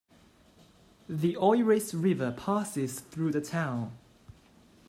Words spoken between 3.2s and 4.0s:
the town.